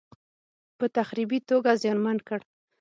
[0.77, 2.39] په تخریبي توګه زیانمن کړ.